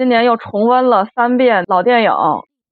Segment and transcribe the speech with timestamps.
[0.00, 2.10] 今年又重温了三遍老电影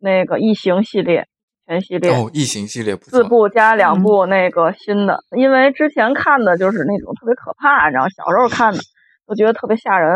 [0.00, 1.26] 那个《异形》系列
[1.66, 2.10] 全系列。
[2.10, 3.02] 哦，《异形》系列不。
[3.02, 8.78] 四部加两部那个新的，因为之前看的就是那种特别可怕，然后小时候看的
[9.26, 10.10] 都觉得特别吓人。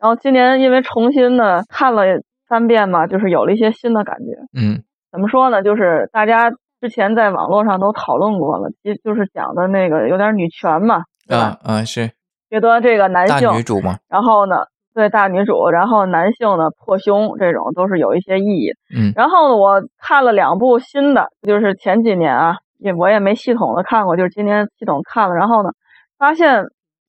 [0.00, 2.02] 然后今年因为重新的看了
[2.48, 4.32] 三遍嘛，就是有了一些新的感觉。
[4.60, 4.82] 嗯，
[5.12, 5.62] 怎么说呢？
[5.62, 11.60] 就是大家之前在网络上都讨论过了，就就是讲的那个有点女权嘛，对吧？
[11.62, 12.10] 啊啊是。
[12.50, 14.56] 觉得这个男性大女主嘛，然后呢，
[14.92, 18.72] 对大女主，然后男性呢破胸这种都是有一些意义。
[18.94, 25.70] 嗯，然后呢，我看了两部新的，就是前几年啊，也我也没系统的看过，就是今年系统看了，然后呢，
[26.18, 26.64] 发现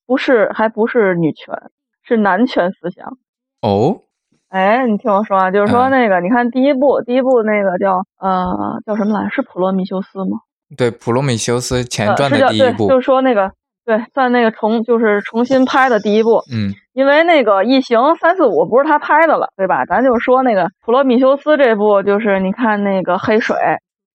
[0.05, 1.55] 不是，还不是女权，
[2.04, 3.17] 是男权思想。
[3.62, 4.02] 哦，
[4.49, 9.29] 哎，你听我说啊，就是说那个，你看第一部，第一部那个叫呃叫什么来？
[9.29, 10.40] 是《普罗米修斯》吗？
[10.77, 13.52] 对，《普罗米修斯》前传的第一部，就是说那个。
[13.84, 19.85] 对，算那个重就是重新拍的第一部，嗯，因为那个《异形》三四五不是他拍的了，对吧？
[19.85, 23.57] 咱就说那个《普罗米修斯》这部，就是你看那个黑水，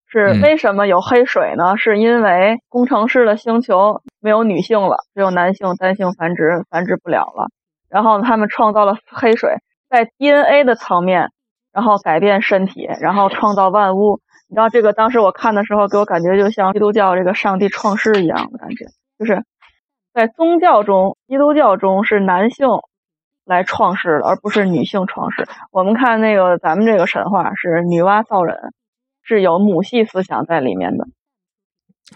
[0.09, 1.77] 是为什么有黑水呢？
[1.77, 7.49] 是因为工程师的星球没有女性了，只有男性单性繁殖，繁殖不了了，
[7.91, 9.51] 然后他们创造了黑水，
[9.91, 11.31] 在 DNA 的层面，
[11.73, 14.21] 然后改变身体，然后创造万物。
[14.49, 18.85] 你知道这个当时我看的时候，给我感觉就像基督教这个上帝创世一样的感觉，
[19.19, 19.43] 就是。
[20.17, 22.69] 在宗教中，基督教中是男性
[23.45, 25.47] 来创世的，而不是女性创世。
[25.71, 28.57] 我们看那个咱们这个神话是女娲造人，
[29.23, 31.05] 是有母系思想在里面的。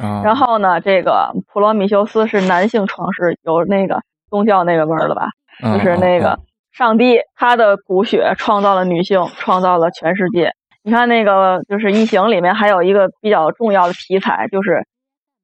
[0.03, 5.28] 啊，然后呢，这个普罗米修斯是男性创世，有那个宗教那个味儿了吧？
[5.61, 6.39] 就是那个
[6.73, 10.55] 上帝他的骨血创造了女性，创造了全世界。
[10.83, 14.87] 你看那个就是异形里面还有一个比较重要的题材，就是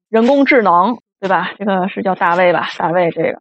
[0.09, 0.97] 人工智能。
[1.19, 1.51] 对吧？
[1.57, 2.67] 这个是叫大卫吧？
[2.77, 3.39] 大卫这个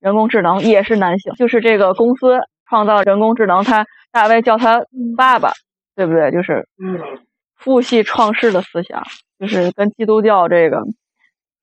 [0.00, 4.82] 人工智能也是男性，就是这个公司创造人工智能，他大卫叫他
[5.16, 5.52] 爸爸，
[5.94, 6.30] 对不对？
[6.30, 6.68] 就是
[7.56, 9.02] 父系创世的思想，
[9.38, 10.82] 就是跟基督教这个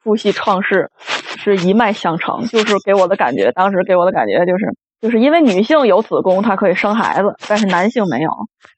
[0.03, 0.91] 父系创世
[1.37, 2.45] 是一脉相承。
[2.45, 8.29] 就是给我的感觉，当时给我的感觉就是，就是因为女性有子宫，她可以生孩子，但是男性没有，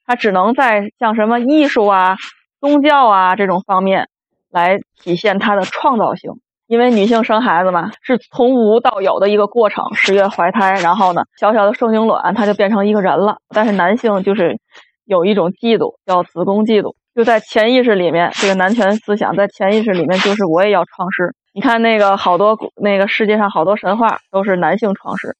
[0.06, 2.16] 他只能在像什么艺术啊、
[2.60, 4.08] 宗教啊这种方面
[4.50, 6.32] 来体现他的创造性。
[6.68, 13.38] 因为女性生孩子嘛，是从无到有的一个过程，十月怀胎，然后呢，小小的受精卵它就变成一个人了。
[13.48, 14.60] 但是男性就是
[15.06, 21.34] 有一种嫉妒，叫子宫嫉妒，就在潜意识里面，这个男权思想在潜意识里面就是我也要创世。
[21.54, 25.36] 你看那个好多那个世界上好多神话都是男性创世，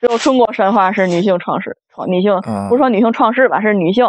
[0.00, 4.06] 只有中国神话是女性创世，创女性不是说女性创世吧，是女性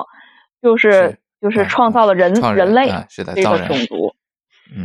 [0.62, 2.88] 就是就是创造了人人类
[3.34, 4.14] 这个种族。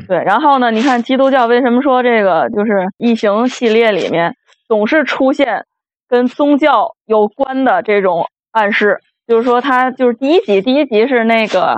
[0.08, 0.70] 对，然后呢？
[0.70, 4.34] 你看基督教为什么说这个就是异形系列里面
[4.66, 5.66] 总是出现
[6.08, 8.98] 跟宗教有关的这种暗示？
[9.26, 11.76] 就是说，它就是第一集，第一集是那个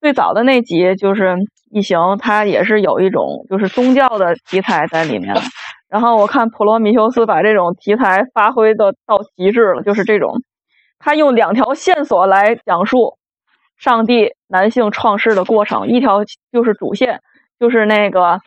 [0.00, 1.36] 最早的那集，就是
[1.70, 5.34] 异形，它也是有一种就是宗教的题材在里面。
[5.88, 10.42] 然后我看普罗米修斯把这种题材发挥的到极致了，就是这种，
[10.98, 13.15] 他用两条线索来讲述。
[13.76, 17.20] 上帝男性创世的过程，一条就是主线，
[17.60, 18.40] 就是那个，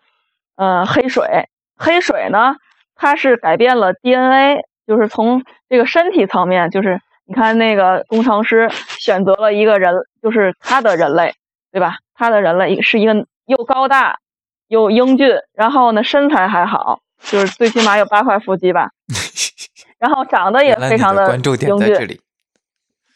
[0.56, 1.48] 呃，黑水。
[1.78, 2.56] 黑水呢，
[2.96, 8.70] 它是改变了 DNA，就是从这个身体层面，就是你看那个工程师
[9.00, 11.36] 选择了一个人，就是他的人类，
[11.72, 11.98] 对吧？
[12.14, 14.18] 他的人类是一个又高大
[14.68, 18.90] 又英俊，然后呢身材还好，就是最起码有八块腹肌吧，
[20.00, 22.20] 然后长得也非常的英俊。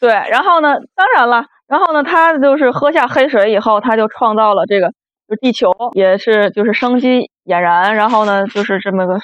[0.00, 1.44] 对，然后呢，当然了。
[1.74, 4.92] 然后呢，他就是喝下黑水以后，他就创造了这个，
[5.28, 7.96] 就地球也是就是生机俨然。
[7.96, 9.18] 然后呢，就是这么个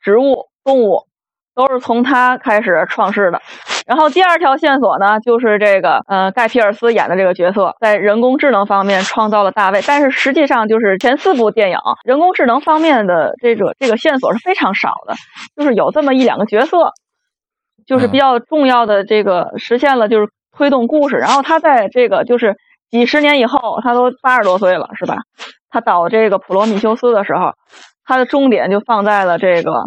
[0.00, 1.06] 植物、动物
[1.54, 3.40] 都是从他开始创世的。
[3.86, 9.80] 然后第二条线索呢，就是这个呃盖皮尔斯演的这个角色，在人工智能方面创造了大卫。
[9.86, 15.14] 但是实际上就是前四部电影人工智能方面的这个这个线索是非常少的，
[15.56, 16.90] 就是有这么一两个角色，
[17.86, 20.28] 就是比较重要的这个实现了就是。
[20.56, 22.56] 推动故事，然后他在这个就是
[22.90, 25.16] 几十年以后，他都八十多岁了，是吧？
[25.70, 27.52] 他导这个《普罗米修斯》的时候，
[28.04, 29.84] 他的重点就放在了这个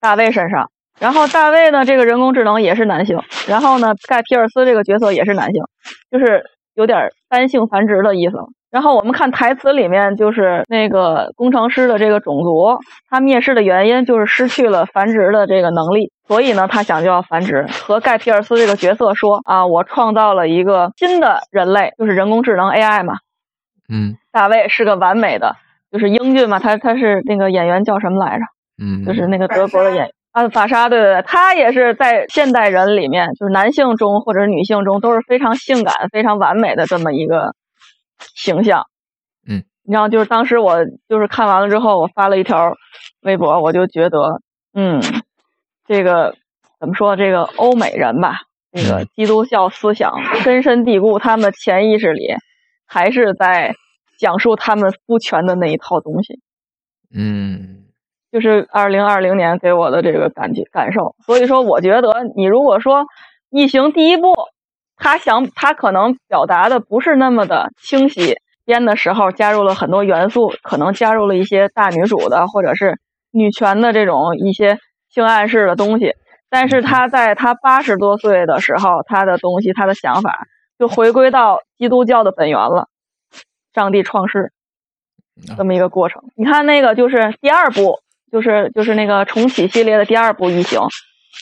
[0.00, 0.70] 大卫身上。
[0.98, 5.62] 然后大卫呢，这个人工智能也是男性，然后呢，盖皮尔斯这个角色也是男性，
[6.10, 8.36] 就是有点单性繁殖的意思。
[8.70, 12.78] 然后我们看台词里面，就是那个工程师的这个种族，
[13.10, 17.66] 他灭世的原因就是失去了繁殖的这个能力，所以呢，他想就要繁殖。
[17.84, 23.14] 和盖皮尔斯这个角色说啊，我创造了一个新的人类，就是人工智能 AI 嘛。
[23.88, 25.56] 嗯，大卫是个完美的，
[25.92, 28.44] 就是英俊嘛，他他是那个演员叫什么来着？
[28.82, 37.54] 嗯，就是那个德国的演员啊，法沙，对对对，他也是在现代人里面，就是男性中或者是女性中都是非常性感、非常完美的这么一个
[38.34, 38.86] 形象。
[39.48, 42.74] 嗯，你知道，就是当时我就是看完了之后，我发了一条
[43.22, 44.42] 微博，我就觉得，
[44.74, 45.00] 嗯，
[45.86, 46.34] 这个
[46.78, 47.16] 怎么说？
[47.16, 48.40] 这个欧美人吧，
[48.72, 50.12] 这个基督教思想
[50.44, 52.34] 根深蒂固，他们的潜意识里
[52.86, 53.74] 还是在
[54.18, 56.40] 讲述他们夫权的那一套东西。
[57.14, 57.82] 嗯。
[58.32, 63.04] 就是二零二零年给我的这个感觉感受，所以说我觉得你如果说
[63.48, 64.34] 《异形》第一部，
[64.96, 68.36] 他想他可能表达的不是那么的清晰，
[68.66, 72.98] 编的时候加入了很多元素，可能加入了一些大女主的或者是
[73.30, 74.76] 女权的这种一些
[75.16, 76.14] 性暗示的东西，
[76.48, 80.46] 但是他在他八十多岁的时候，他的东西他的想法
[80.78, 82.86] 就回归到基督教的本源了，
[83.74, 84.52] 上帝创世
[85.56, 86.22] 这么一个过程。
[86.36, 87.98] 你看那个就是第二部。
[88.32, 90.80] 就是就是那个重启系列的第二部异形，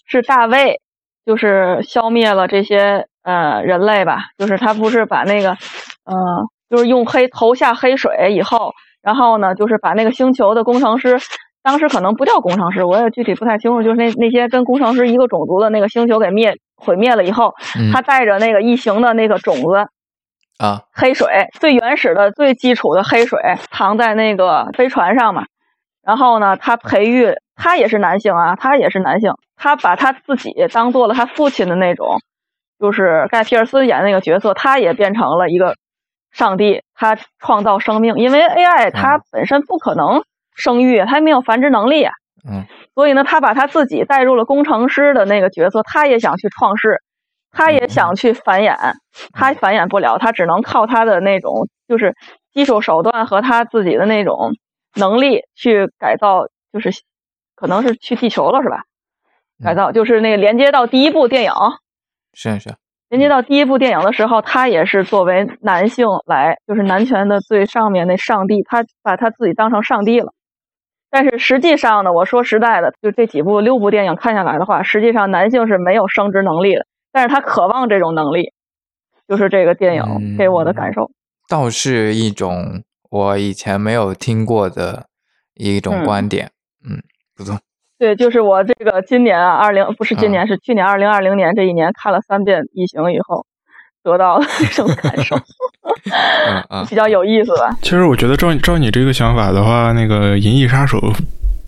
[0.06, 0.82] 是大卫，
[1.24, 5.52] 就是消灭了这些呃人类吧，就是他不是把那个，
[6.04, 6.14] 呃，
[6.68, 11.18] 就是用黑投下黑水以后，然后呢，就是把那个星球的工程师，
[11.64, 17.54] 当时可能不叫工程师，我也具体不太清楚，就是那那些跟工程师一个种族的那个星球给灭毁灭了以后，
[17.90, 19.88] 他带着那个异形的那个种子
[20.58, 21.26] 啊，黑水
[21.58, 23.40] 最原始的最基础的黑水
[23.70, 25.46] 藏在那个飞船上嘛。
[26.02, 32.18] 然后呢，他培育他也是男性啊，他也是男性，他把他自己当做了他父亲的那种，
[32.78, 35.76] 就是盖皮尔斯演那个角色，他也变成了一个
[36.30, 40.22] 上帝，他创造生命，因为 AI 它本身不可能
[40.54, 42.06] 生育，它没有繁殖能力，
[42.48, 42.64] 嗯，
[42.94, 47.00] 所以呢，他把他自己带入了工程师的那个角色，他也想去创世，
[47.50, 48.76] 他也想去繁衍，
[49.32, 52.14] 他繁衍不了，他只能靠他的那种就是
[52.52, 54.52] 技术手段和他自己的那种。
[54.96, 56.90] 能力去改造，就是
[57.56, 58.84] 可能是去地球了，是吧？
[59.60, 61.50] 改造就是那个连接到第一部电影，
[62.32, 62.76] 是是。
[63.08, 70.32] 连接到第一部电影的时候，他也是作为男性来，就是男权的最上面那上帝，他把他自己当成上帝了。
[71.14, 78.52] 但是实际上呢，我说实在的，就这几部六部电影看下来的话，实际上男性是没有生殖能力的，但是他渴望这种能力，
[79.28, 81.12] 就是这个电影给我的感受，
[81.48, 82.82] 倒是一种。
[83.10, 85.06] 我以前没有听过的
[85.54, 86.50] 一种观点，
[86.84, 86.98] 嗯，
[87.36, 87.60] 不错。
[87.96, 93.46] 对，就是我这个今年啊，二零不是今年，是去年二零二零年这一年看了三遍《异形》以后，
[94.04, 95.36] 得到了 这种感受，
[96.88, 97.76] 比较有意思吧。
[97.82, 100.98] 其实我觉得照照你这个想法的话，那个《银翼杀手》。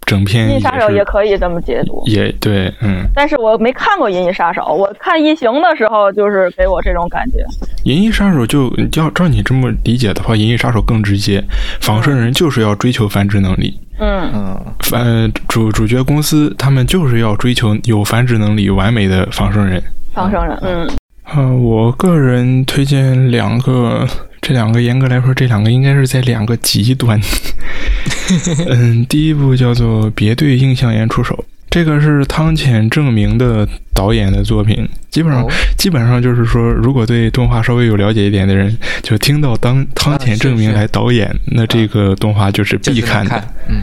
[0.06, 3.04] 整篇《银翼杀手》也可以这么解读，也对，嗯。
[3.12, 7.38] 但是我没看过《银翼杀手》，我看《异形》的时候就是给我这种感觉。
[7.82, 8.72] 《银翼杀手》就
[9.02, 11.42] 要照你这么理解的话，《银翼杀手》更直接，
[11.80, 13.80] 仿生人就是要追求繁殖能力。
[13.98, 19.82] 嗯嗯，反主主角公司他们就是要追求有繁殖能力、完美的仿生人。
[20.14, 20.88] 仿生人，嗯。
[21.36, 24.08] 呃，我个人推荐两个，
[24.40, 27.20] 这两个严格来说，这两个应该是在两个极端。
[28.70, 31.34] 嗯，第一部叫做《别对印象岩出手》，
[31.68, 34.88] 这个是汤浅证明的导演的作品。
[35.10, 35.46] 基本上，
[35.76, 43.44] 基本上就是说，如果对动画稍微有了解一点的人，就听到当汤浅证明来导演，那这个动画就是必看的。
[43.68, 43.82] 嗯，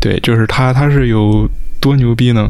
[0.00, 1.50] 对，就是他，他是有
[1.80, 2.48] 多牛逼呢？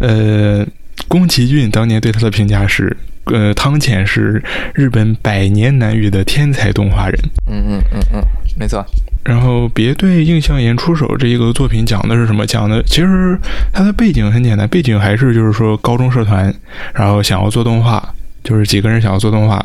[0.00, 0.66] 呃，
[1.06, 2.96] 宫崎骏当年对他的评价是。
[3.32, 4.42] 呃，汤浅是
[4.74, 7.18] 日本百年难遇的天才动画人。
[7.46, 8.24] 嗯嗯嗯嗯，
[8.56, 8.84] 没错。
[9.24, 12.46] 然后，别对印象岩出手这一个作品讲的是什么？
[12.46, 13.38] 讲的其实
[13.72, 16.54] 它的背景很简单，背景还是就是说高中社团，
[16.94, 18.02] 然后想要做动画，
[18.42, 19.62] 就是几个人想要做动画。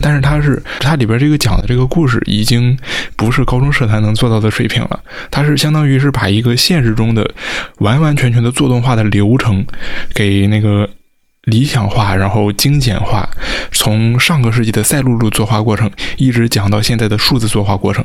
[0.00, 2.74] 但是它是它里边这个讲的这个故事已经
[3.14, 4.98] 不是高中社团能做到的水平了。
[5.30, 7.30] 它是相当于是把一个现实中的
[7.80, 9.62] 完完全全的做动画的流程
[10.14, 10.88] 给那个。
[11.46, 13.28] 理想化，然后精简化，
[13.72, 18.04] 从上个世纪的赛璐璐作画过程，一直讲到现在的数字作画过程，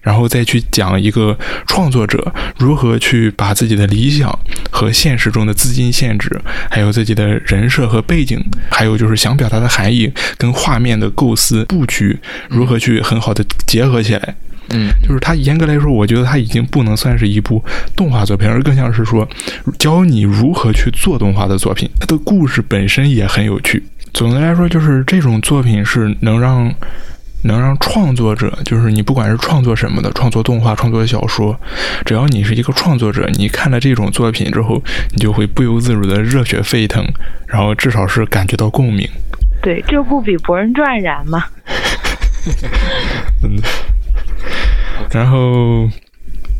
[0.00, 4.36] 然后再去讲一个创作者如何去把自己的理想
[4.72, 12.18] 和现实中的资金限制，还有自己的人设和背景，还有就是想表达的含义跟画面的构思布局，
[12.48, 14.34] 如何去很好的结合起来。
[14.70, 19.28] 嗯，就是它严格来说，我觉得它已经不能算是一部动画作品，而更像是说
[19.78, 21.88] 教你如何去做动画的作品。
[22.00, 23.82] 它的故事本身也很有趣。
[24.12, 26.72] 总的来说，就是这种作品是能让
[27.42, 31.54] 能让创作者，就是你不管是创作什么的，创作动画、创作小说，
[32.04, 34.82] 只要你是一个创作者，你看了这种作品之后，
[35.12, 37.04] 你就会不由自主的热血沸腾，
[37.46, 39.08] 然后至少是感觉到共鸣。
[39.62, 41.44] 对，这不比《博人传》燃吗？
[43.44, 43.60] 嗯。
[45.10, 45.88] 然后，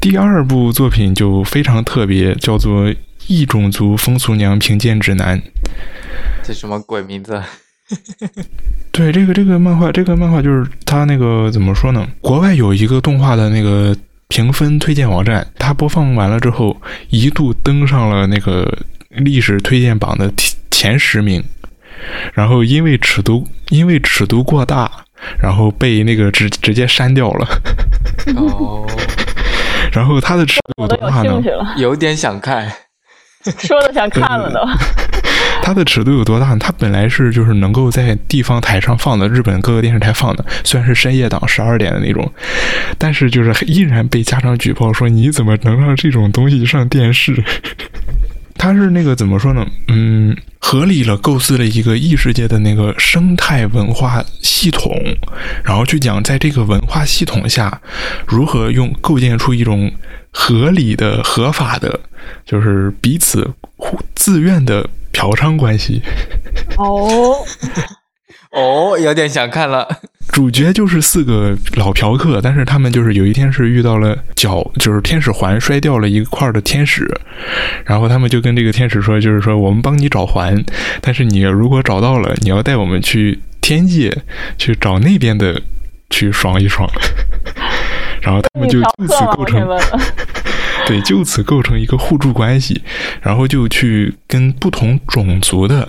[0.00, 2.84] 第二部作品就非常特别，叫做
[3.26, 5.38] 《异种族风俗娘评鉴指南》。
[6.44, 7.42] 这什么鬼名字？
[8.92, 12.06] 对，这个这个漫画，这个漫画就是它那个怎么说呢？
[12.20, 13.94] 国外有一个动画的那个
[14.28, 18.78] 评分推荐网站，它播放完了之后，一度登上了那个
[19.10, 21.42] 历史推荐榜的前前十名。
[22.34, 24.90] 然后因为尺度因为尺度过大，
[25.38, 27.48] 然后被那个直直接删掉了。
[28.36, 28.86] 哦，
[29.92, 31.40] 然后它的尺度有多大呢
[31.76, 32.70] 有点想看。
[33.58, 34.60] 说的想看了都。
[35.62, 36.58] 它的尺度有多大呢？
[36.58, 42.28] 它本来是就是能够在地方台上放的，日本各个电视台放的，虽然是深夜档十二点的那种，
[42.98, 47.42] 但是就是依然被家长举报说你怎么能让这种东西上电视？
[48.66, 49.64] 它是那个怎么说呢？
[49.86, 54.92] 嗯，合理了构思了一个异世界的那个生态文化系统，
[55.62, 57.80] 然后去讲在这个文化系统下
[58.26, 59.92] 如何用构建出一种
[60.32, 62.00] 合理的、合法的，
[62.44, 66.02] 就是彼此互自愿的嫖娼关系。
[66.76, 67.36] 哦，
[68.56, 69.86] 哦，有点想看了。
[70.28, 77.06] 主角就是四个老嫖客，但是他们就是有一天是遇到了脚，就是天使环摔掉了一块的天使，
[77.84, 80.64] 然后他们就跟这个天使说，就是说我们帮你找环，
[81.00, 84.12] 但是你如果找到了，你要带我们去天界
[84.58, 85.60] 去找那边的
[86.10, 86.90] 去爽一爽，
[88.20, 89.06] 然后他们就就？
[89.06, 89.68] 此构成。
[90.86, 92.82] 对，就此构成一个互助关系，
[93.20, 95.88] 然后就去跟不同种族的，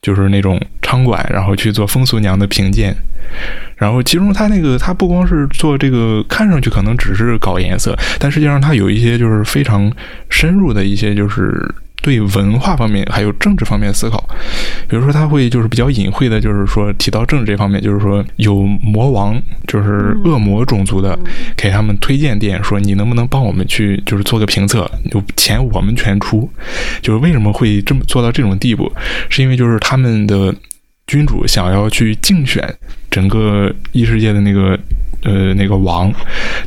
[0.00, 2.96] 就是那种娼馆，然后去做风俗娘的评鉴。
[3.76, 9.92] 然后其中他那个他不光是做这个，看上去可能只是搞颜色，但实际上他有一些就是非常
[10.30, 14.28] 深入的一些就是对文化方面还有政治方面思考。
[14.88, 21.16] 比如说他会就是比较隐晦的，就是说提到政治这方面，就是说有魔王，就是恶魔种族的，
[21.54, 26.50] 给他们推荐店说你能不能帮我们去就是做个评测，就钱我们全出。
[27.02, 28.90] 就是为什么会这么做到这种地步，
[29.28, 30.54] 是因为就是他们的
[31.08, 32.62] 君主想要去竞选
[33.10, 34.78] 整个异世界的那个
[35.24, 36.12] 呃那个王，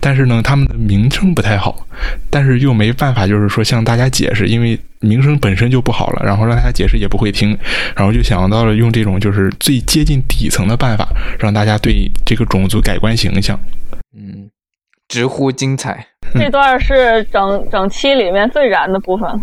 [0.01, 1.87] 但是呢他们的名声不太好，
[2.29, 7.55] 但是又没办法就是说向大家解释，因为名声本身就不好了，然后让大家解释也不会听，
[7.95, 11.07] 然后就想到了用这种就是最接近底层的办法，
[11.39, 13.57] 让大家对这个种族改观形象。
[14.17, 14.49] 嗯，
[15.07, 16.07] 直呼精彩。
[16.33, 19.39] 这段是整整期里面最燃的部分了。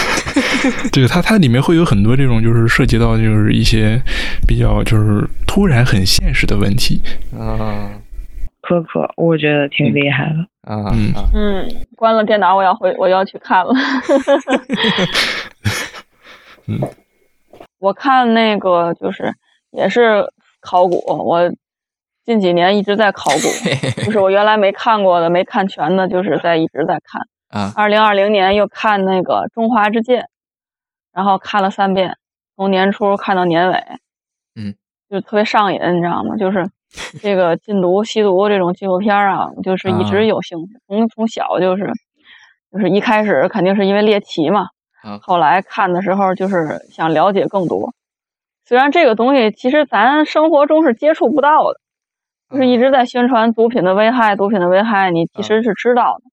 [0.92, 4.00] 这个它它里面会有很多这种就是涉及到就是一些
[4.46, 7.00] 比较就是突然很现实的问题。
[7.38, 7.90] 啊
[8.62, 10.72] 可可，我觉得挺厉害的。
[10.72, 11.28] 啊嗯啊！
[11.34, 13.74] 嗯，关了电脑，我要回，我要去看了。
[16.68, 16.78] 嗯，
[17.80, 19.34] 我看那个就是
[19.72, 20.24] 也是
[20.60, 21.52] 考古，我
[22.24, 23.48] 近几年一直在考古，
[24.06, 27.20] 就是我原来没看过的、没看全的，就是在一直在看。
[27.52, 30.22] 啊二零二零年又看那个《中华之剑》，
[31.12, 32.16] 然后看了三遍，
[32.56, 33.74] 从年初看到年尾，
[34.56, 34.74] 嗯，
[35.10, 36.36] 就特别上瘾，你知道吗？
[36.36, 36.66] 就是
[37.20, 41.90] 这个禁毒、吸毒这种纪录片啊， 就是一啊直有兴趣，从从小就是，
[42.72, 44.68] 就是一开始肯定是因为猎奇嘛，
[45.02, 47.92] 啊后来看的时候就是想了解更多。
[48.64, 51.80] 虽然这个东西其实咱生活中是接触不到的，
[52.48, 56.31] 就是一直在宣传毒品的危害，毒品的危害你其实是知道的。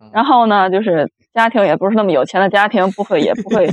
[0.00, 3.68] 嗯然后呢，就是家庭也不是那么有钱的家庭，不会也不会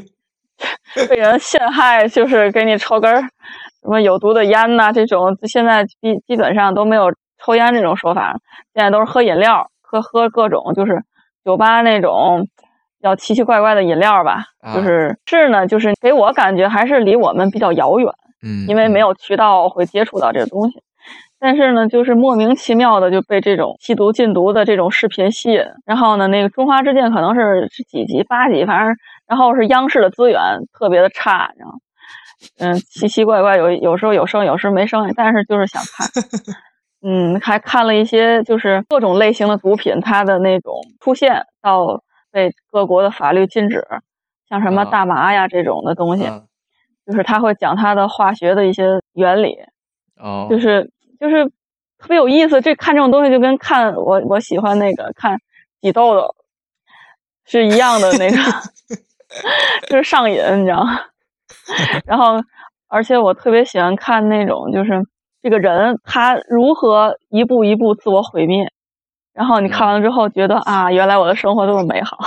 [1.10, 7.12] 被人陷害，就是给你抽根儿什么有毒的烟呐、这种现在基基本上都没有
[7.44, 8.36] 抽烟这种说法，
[8.74, 11.02] 现在都是喝饮料，喝喝各种就是
[11.46, 12.48] 酒吧那种
[13.00, 18.12] 比较奇奇怪怪的饮料吧，啊就是是呢，就是给我感觉还是离我们比较遥远，
[18.44, 20.82] 嗯，因为没有渠道会接触到这个东西。
[21.40, 28.96] 但是呢，就是莫名其妙的就被这种吸毒禁毒的这种视频吸引，然后呢，那个《中华之剑》可能是是几集八集，反正
[29.28, 30.42] 然后是央视的资源
[30.74, 31.78] 特别的差，然后
[32.60, 36.08] 嗯奇奇怪怪，有有时候有声，有时候没声，但是就是想看。
[37.06, 42.02] 嗯，还看了一些就是各种类型的毒品，它的那种出现到
[42.32, 43.86] 被各国的法律禁止，
[44.50, 44.86] 像什么啊。
[44.86, 46.42] 大麻呀这种的东西，啊
[47.06, 49.56] 就是他会讲它的化学的一些原理，
[50.20, 51.46] 哦，就是就是
[51.98, 52.62] 特别有意思。
[52.62, 55.38] 这看这种东西就跟看我我喜欢那个看
[55.82, 56.36] 挤痘痘
[57.46, 58.38] 是一样的那个，
[59.88, 61.00] 就是上瘾，你知道吗？
[62.06, 62.42] 然后，
[62.88, 64.92] 而且我特别喜欢看那种，就是
[65.42, 68.72] 这个人他如何一步一步自我毁灭，
[69.34, 72.18] 然后你看完了之后觉得啊，原来我的生活这么美好，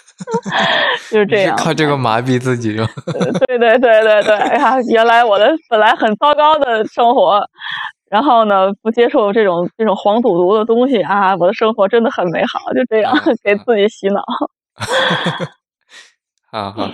[1.10, 1.56] 就是这样。
[1.56, 7.40] 靠这个麻痹自己就对对对对对，哎呀，原来我的本来很糟糕的生活，
[8.10, 14.22] 然后呢，不接受这种这种黄赌毒的东西啊，我的生活真的很美好，就这样嗯给自己洗脑。
[16.50, 16.90] 好好，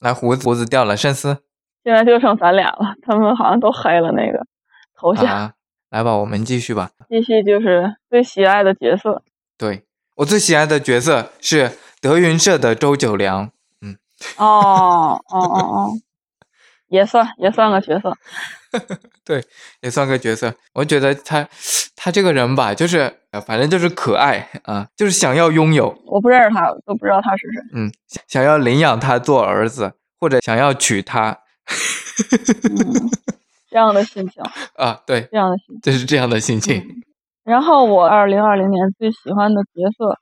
[0.00, 1.42] 来胡子胡子掉了，慎思
[1.84, 4.44] 现在就剩咱俩了，他们好像都黑了那个
[4.96, 5.26] 头像。
[5.26, 5.52] 啊，
[5.90, 6.90] 来吧，我们继续吧。
[7.10, 9.22] 继续就是最喜爱的角色，
[9.58, 9.84] 对
[10.16, 13.50] 我最喜爱的角色是德云社的周九良，
[13.82, 13.98] 嗯
[14.38, 15.90] 哦哦哦哦，
[16.88, 18.16] 也算也算个角色。
[19.24, 19.42] 对，
[19.80, 20.54] 也算个角色。
[20.74, 21.48] 我觉得他
[21.94, 27.62] 他这个人吧，就是呃反正就是可爱啊，就是想要拥有，我不认识他，都不知道他是谁。
[27.72, 31.30] 嗯，想想要领养他做儿子，或者想要娶他
[32.64, 33.10] 嗯，
[33.70, 34.42] 这样的心情，
[34.76, 35.80] 啊，对，这样的心情。
[35.80, 37.02] 就是这样的心情。
[37.44, 40.18] 然后我二零二零年最喜欢的角色，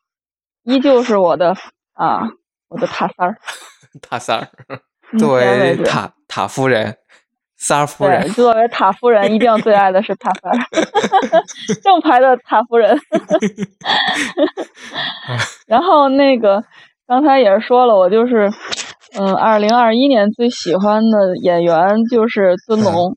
[0.64, 1.56] 依旧是我的
[1.94, 2.22] 啊，
[2.68, 3.36] 我的塔三儿。
[4.00, 4.76] 塔三儿目
[5.18, 6.96] 作为塔塔夫人，
[7.56, 10.58] 萨尔夫，人，作为塔夫人，一定最爱的是塔三儿，
[11.82, 12.98] 正牌的塔夫人。
[15.66, 16.62] 然后那个
[17.06, 18.50] 刚才也是说了，我就是
[19.18, 23.16] 嗯，二零二一年最喜欢的演员就是尊龙，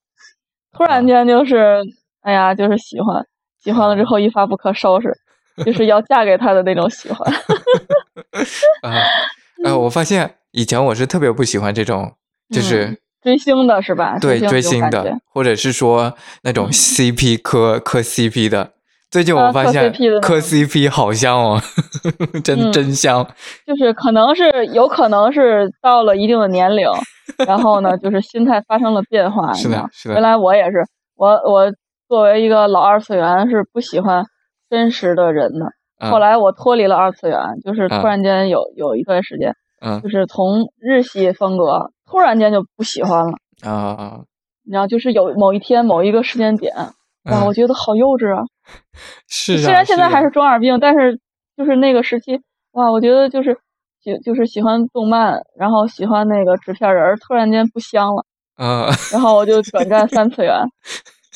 [0.71, 1.81] 突然间就是
[2.21, 3.25] 哎呀，就是喜欢，
[3.61, 5.11] 喜欢了之后一发不可收拾，
[5.65, 7.33] 就是要嫁给他的那种喜欢。
[8.83, 8.93] 啊，
[9.65, 12.13] 呃，我发现以前我是特别不喜欢这种，
[12.53, 14.17] 就是、嗯追星的是吧？
[14.21, 16.13] 对追追星星的，或者是说
[16.43, 18.71] 那种 CP 磕磕 CP 的。
[19.11, 21.61] 最近我发现磕 CP 好香哦，
[22.43, 23.27] 真嗯真香。
[23.65, 26.87] 就是可能是有可能是到了一定的年龄，
[27.45, 29.51] 然后呢，就是心态发生了变化。
[29.55, 30.85] 是的，是的原，来我也是，
[31.17, 31.69] 我我
[32.07, 34.23] 作为一个老二次元是不喜欢
[34.69, 35.65] 真实的人的。
[35.99, 43.33] 嗯后来我脱离了二次元，就是嗯突然间有有一段时间，嗯就是从日系风格突然间就不喜欢了。
[43.61, 44.23] 啊，
[44.63, 46.93] 你知道，就是有某一天某一个时间点，哇，
[47.25, 48.43] 嗯我觉得好幼稚啊！
[49.27, 51.19] 是啊虽然现在还是是中二病，但是
[51.55, 52.41] 就是那个时期，
[52.71, 53.57] 哇，我觉得就是
[54.03, 60.55] 喜就是喜欢动漫，然后喜欢那个纸片人，突然间不香了，啊，然后我就转战三次元。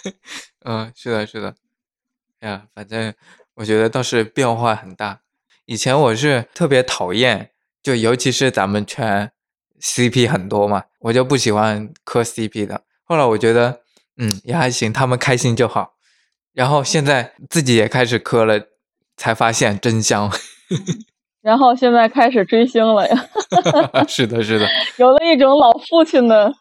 [0.66, 1.54] 嗯，是的，是的。
[2.40, 3.14] 哎呀，反正
[3.56, 5.22] 我觉得倒是变化很大。
[5.66, 7.51] 以前我是特别讨厌，
[7.82, 9.32] 就尤其是咱们圈
[9.82, 12.84] CP 很多嘛，我就不喜欢磕 CP 的。
[13.04, 13.82] 后来我觉得，
[14.18, 15.94] 嗯，也还行，他们开心就好。
[16.54, 18.62] 然后现在自己也开始磕了，
[19.18, 20.32] 才发现真香。
[21.42, 23.26] 然后现在开始追星了呀，
[24.08, 24.68] 是的，是的，
[24.98, 26.54] 有了一种老父亲的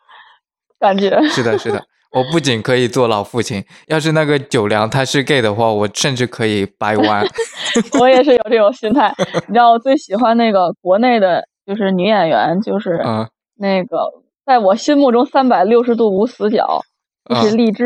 [0.79, 1.11] 感觉。
[1.29, 1.85] 是的，是的。
[2.13, 7.25] 我不仅可以做老父亲，要是那个九良他是 gay 的话，我甚至可以掰弯。
[8.01, 9.15] 我也是有这种心态。
[9.47, 13.99] 你知道，我最喜欢那个国内的，就是女演员，就是嗯那个
[14.45, 16.83] 在我心目中三百六十度无死角，
[17.29, 17.85] 就是嗯励志。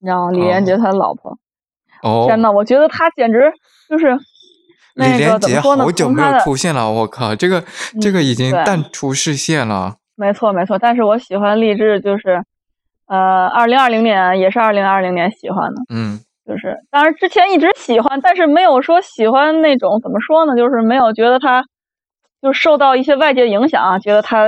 [0.00, 0.30] 你知道吗？
[0.30, 1.36] 李连杰他老婆。
[2.02, 3.52] 哦，天呐，我觉得他简直
[3.88, 4.16] 就是
[4.94, 5.58] 李连杰？
[5.58, 7.64] 好久没有出现了，我靠，这个
[8.00, 9.96] 这个已经淡出视线了。
[10.14, 12.44] 没错没错，但是我喜欢励志，就是
[13.08, 21.64] 呃，二零二零年也是二零二零年喜欢的，嗯就是当然之前一直喜欢，但是没有说喜欢那种怎么说呢，就是没有觉得他
[22.40, 24.46] 就受到一些外界影响啊，觉得他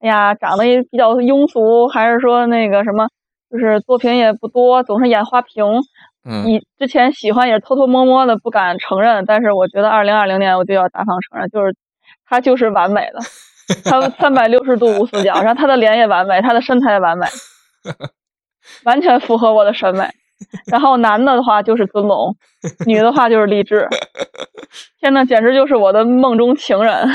[0.00, 3.06] 哎呀长得也比较庸俗，还是说那个什么，
[3.50, 5.64] 就是作品也不多，总是演花瓶。
[6.24, 9.24] 嗯你之前喜欢也是偷偷摸摸的，不敢承认。
[9.26, 11.74] 但是我觉得二零二零年我就要大方承认，就是
[12.24, 13.18] 他就是完美的，
[13.84, 17.26] 他三百六十度无死角，然后他的脸也完美，他的身材也完美，
[18.84, 20.08] 完全符合我的审美。
[20.66, 22.36] 然后男的的话就是尊龙，
[22.86, 23.88] 女的话就是励志。
[25.00, 27.08] 天呐，简直就是我的梦中情人。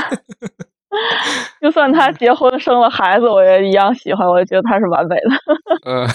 [1.61, 5.21] 就算他结婚生了孩子，我也一样喜欢，我也觉得他是完美的。
[5.85, 6.07] 嗯，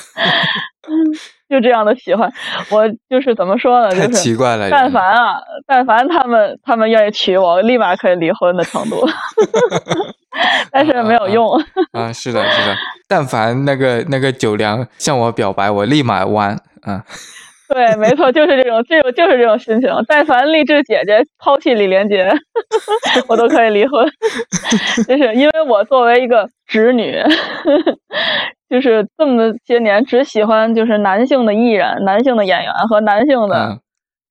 [1.48, 2.30] 就这样的喜欢，
[2.70, 3.90] 我就是怎么说呢？
[3.90, 4.70] 太就是奇怪了。
[4.70, 5.34] 但凡啊，
[5.66, 9.06] 但凡他们他们愿意娶我，我立马可以离婚的程度。
[10.72, 11.60] 但是没有用，
[11.92, 12.74] 啊，是的，是的。
[13.06, 16.58] 但凡那个那个九良向我表白，我立马弯。
[16.84, 17.00] 嗯，
[17.72, 19.90] 对，没错，就是这种，这种就是这种心情。
[20.06, 22.30] 但凡励志姐姐抛弃李连杰，
[23.28, 24.06] 我都可以离婚。
[25.08, 27.16] 就是因为我作为一个直女，
[28.68, 33.80] 就是这么些年只喜欢就是男性的艺人、男性的演员和男性的，嗯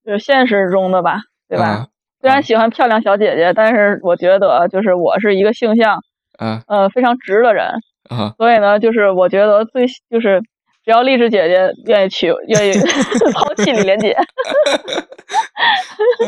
[0.05, 1.81] 就是现实中的吧，对吧？
[1.81, 1.87] 嗯
[2.21, 5.97] 虽然喜欢漂亮小姐姐，但是我觉得就是我是一个性向
[6.37, 7.65] 嗯呃非常直的人，
[8.11, 10.39] 嗯所以呢，就是我觉得最就是
[10.83, 12.73] 只要励志姐姐愿意娶，愿意
[13.33, 14.11] 抛弃李连杰，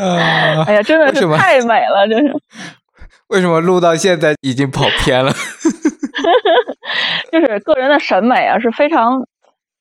[0.00, 2.32] 啊哎呀，真的是太美了，真是，
[3.28, 5.32] 为什么录到现在已经跑偏了？
[7.32, 9.26] 就是个人的审美啊是非常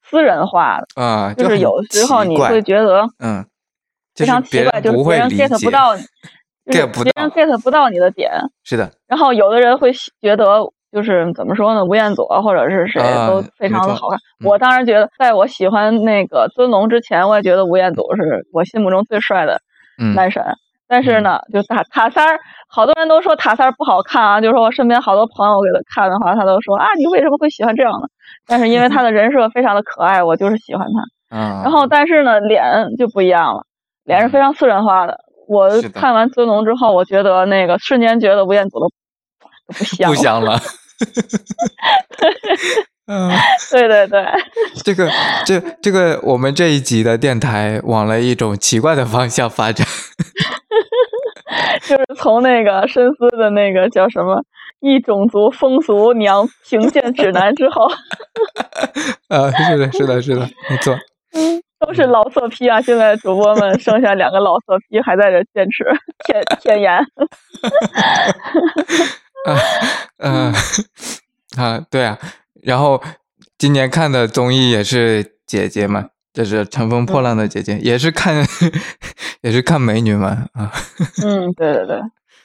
[0.09, 3.45] 私人化的，啊，就是有时候你会觉得嗯，
[4.15, 6.03] 非常奇怪，就是别人 get 不到你。
[6.65, 6.89] 别人
[7.31, 8.31] ，get 不到你的点，
[8.63, 10.61] 是的，然后有的人会觉得
[10.93, 14.17] 就是怎么说呢，吴彦祖或者是谁啊都非常的好看。
[14.39, 19.59] 嗯我当然觉得，在我喜欢那个尊龙之前，我也觉得吴彦祖是我心目中最帅的
[19.99, 20.43] 嗯男神。
[20.85, 28.07] 但是呢，就塔塔三儿，好多人都说塔三儿不好看啊，就是说我身边好多朋友给他看的话，他都说啊，你为什么会喜欢这样的？
[28.45, 31.01] 但是因为他的人设非常的可爱，我就是喜欢他。
[31.35, 33.63] 嗯，然后，但是呢，脸就不一样了，
[34.03, 35.17] 脸是非常私人化的。
[35.47, 40.59] 我看完尊龙之后，我觉得那个瞬间觉得吴彦祖都都不香了。
[43.05, 43.29] 嗯，
[43.69, 44.25] 对对对，
[44.83, 45.11] 这个
[45.45, 49.85] 这这个，我们这一集的电台往了一种奇怪的方向发展。
[51.83, 54.35] 就是从那个深思的那个叫什么
[54.79, 57.89] 《一种族风俗娘评鉴指南》之后，
[59.27, 60.97] 啊，是的，是的，是的，没错。
[61.33, 62.79] 嗯，都是老色批啊！
[62.79, 65.83] 现在主播们剩下两个老色批还在这坚持
[66.25, 67.05] 舔舔颜。
[69.45, 69.57] 啊，
[70.17, 70.53] 嗯、
[71.57, 72.17] 啊，对啊。
[72.61, 73.01] 然后
[73.57, 78.45] 今年看的综艺也是姐姐嘛，就是《乘风破浪的姐姐》，也是看
[79.41, 80.71] 也是看美女嘛啊。
[81.23, 82.01] 嗯，对对对，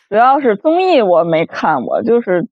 [0.08, 2.48] 主要是综艺我没看，我就是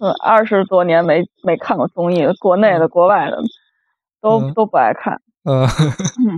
[0.00, 3.38] 嗯二十多年没没看过综艺了，国内的、国外的
[4.20, 5.20] 都嗯都不爱看。
[5.44, 5.66] 呃，